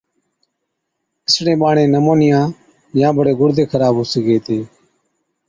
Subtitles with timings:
[1.27, 2.39] اِسڙين ٻاڙين نمونِيا
[2.99, 4.59] يان بڙي گُڙدي خراب هُو سِگھي هِتي۔